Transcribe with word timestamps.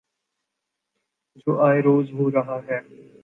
جو 1.35 1.59
آئے 1.61 1.81
روز 1.81 2.11
ہو 2.13 2.29
رہا 2.31 2.59
ہے۔ 2.69 2.79